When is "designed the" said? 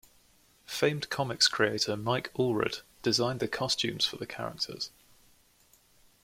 3.03-3.47